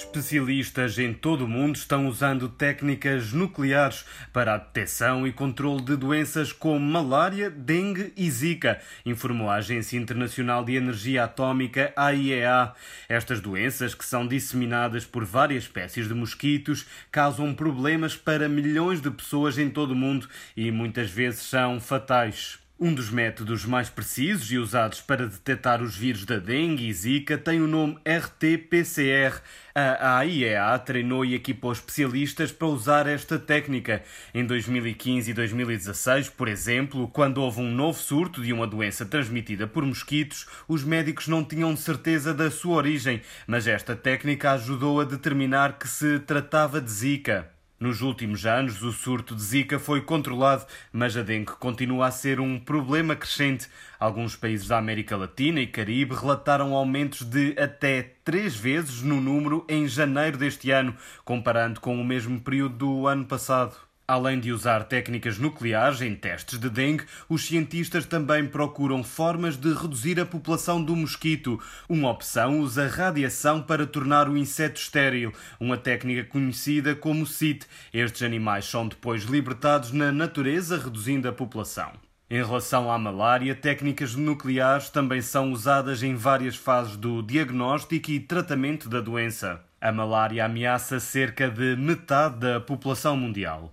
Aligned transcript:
Especialistas 0.00 0.98
em 0.98 1.12
todo 1.12 1.44
o 1.44 1.48
mundo 1.48 1.76
estão 1.76 2.08
usando 2.08 2.48
técnicas 2.48 3.34
nucleares 3.34 4.06
para 4.32 4.54
a 4.54 4.56
detecção 4.56 5.26
e 5.26 5.32
controle 5.32 5.82
de 5.82 5.94
doenças 5.94 6.54
como 6.54 6.80
malária, 6.80 7.50
dengue 7.50 8.10
e 8.16 8.30
zika, 8.30 8.80
informou 9.04 9.50
a 9.50 9.56
Agência 9.56 9.98
Internacional 9.98 10.64
de 10.64 10.74
Energia 10.74 11.24
Atômica, 11.24 11.92
AIEA. 11.94 12.72
Estas 13.10 13.40
doenças, 13.40 13.94
que 13.94 14.04
são 14.04 14.26
disseminadas 14.26 15.04
por 15.04 15.22
várias 15.22 15.64
espécies 15.64 16.08
de 16.08 16.14
mosquitos, 16.14 16.86
causam 17.12 17.52
problemas 17.52 18.16
para 18.16 18.48
milhões 18.48 19.02
de 19.02 19.10
pessoas 19.10 19.58
em 19.58 19.68
todo 19.68 19.90
o 19.90 19.96
mundo 19.96 20.26
e 20.56 20.70
muitas 20.70 21.10
vezes 21.10 21.40
são 21.40 21.78
fatais. 21.78 22.59
Um 22.82 22.94
dos 22.94 23.10
métodos 23.10 23.66
mais 23.66 23.90
precisos 23.90 24.50
e 24.50 24.56
usados 24.56 25.02
para 25.02 25.26
detectar 25.26 25.82
os 25.82 25.94
vírus 25.94 26.24
da 26.24 26.38
dengue 26.38 26.88
e 26.88 26.92
zika 26.94 27.36
tem 27.36 27.60
o 27.60 27.66
nome 27.66 27.98
RT-PCR. 28.06 29.42
A 29.74 30.16
AIEA 30.16 30.78
treinou 30.78 31.22
e 31.22 31.34
equipou 31.34 31.72
especialistas 31.72 32.50
para 32.50 32.68
usar 32.68 33.06
esta 33.06 33.38
técnica. 33.38 34.02
Em 34.32 34.46
2015 34.46 35.30
e 35.30 35.34
2016, 35.34 36.30
por 36.30 36.48
exemplo, 36.48 37.06
quando 37.08 37.42
houve 37.42 37.60
um 37.60 37.70
novo 37.70 37.98
surto 37.98 38.40
de 38.40 38.50
uma 38.50 38.66
doença 38.66 39.04
transmitida 39.04 39.66
por 39.66 39.84
mosquitos, 39.84 40.46
os 40.66 40.82
médicos 40.82 41.28
não 41.28 41.44
tinham 41.44 41.76
certeza 41.76 42.32
da 42.32 42.50
sua 42.50 42.76
origem, 42.76 43.20
mas 43.46 43.66
esta 43.66 43.94
técnica 43.94 44.52
ajudou 44.52 45.02
a 45.02 45.04
determinar 45.04 45.78
que 45.78 45.86
se 45.86 46.18
tratava 46.20 46.80
de 46.80 46.90
zika. 46.90 47.59
Nos 47.80 48.02
últimos 48.02 48.44
anos, 48.44 48.82
o 48.82 48.92
surto 48.92 49.34
de 49.34 49.40
Zika 49.40 49.78
foi 49.78 50.02
controlado, 50.02 50.66
mas 50.92 51.16
a 51.16 51.22
dengue 51.22 51.52
continua 51.52 52.08
a 52.08 52.10
ser 52.10 52.38
um 52.38 52.60
problema 52.60 53.16
crescente. 53.16 53.68
Alguns 53.98 54.36
países 54.36 54.68
da 54.68 54.76
América 54.76 55.16
Latina 55.16 55.60
e 55.60 55.66
Caribe 55.66 56.14
relataram 56.14 56.74
aumentos 56.74 57.22
de 57.22 57.58
até 57.58 58.02
três 58.22 58.54
vezes 58.54 59.00
no 59.00 59.18
número 59.18 59.64
em 59.66 59.88
janeiro 59.88 60.36
deste 60.36 60.70
ano, 60.70 60.94
comparando 61.24 61.80
com 61.80 61.98
o 61.98 62.04
mesmo 62.04 62.38
período 62.38 62.76
do 62.76 63.06
ano 63.06 63.24
passado. 63.24 63.89
Além 64.10 64.40
de 64.40 64.50
usar 64.50 64.82
técnicas 64.82 65.38
nucleares 65.38 66.00
em 66.00 66.16
testes 66.16 66.58
de 66.58 66.68
dengue, 66.68 67.04
os 67.28 67.46
cientistas 67.46 68.04
também 68.04 68.44
procuram 68.44 69.04
formas 69.04 69.56
de 69.56 69.72
reduzir 69.72 70.18
a 70.18 70.26
população 70.26 70.82
do 70.82 70.96
mosquito. 70.96 71.60
Uma 71.88 72.10
opção 72.10 72.58
usa 72.58 72.88
radiação 72.88 73.62
para 73.62 73.86
tornar 73.86 74.28
o 74.28 74.36
inseto 74.36 74.80
estéril, 74.80 75.32
uma 75.60 75.76
técnica 75.76 76.24
conhecida 76.24 76.92
como 76.92 77.24
CIT. 77.24 77.68
Estes 77.94 78.24
animais 78.24 78.64
são 78.64 78.88
depois 78.88 79.22
libertados 79.22 79.92
na 79.92 80.10
natureza, 80.10 80.76
reduzindo 80.76 81.28
a 81.28 81.32
população. 81.32 81.92
Em 82.28 82.42
relação 82.44 82.90
à 82.90 82.98
malária, 82.98 83.54
técnicas 83.54 84.16
nucleares 84.16 84.90
também 84.90 85.22
são 85.22 85.52
usadas 85.52 86.02
em 86.02 86.16
várias 86.16 86.56
fases 86.56 86.96
do 86.96 87.22
diagnóstico 87.22 88.10
e 88.10 88.18
tratamento 88.18 88.88
da 88.88 89.00
doença. 89.00 89.60
A 89.80 89.92
malária 89.92 90.44
ameaça 90.44 90.98
cerca 90.98 91.48
de 91.48 91.76
metade 91.76 92.40
da 92.40 92.60
população 92.60 93.16
mundial. 93.16 93.72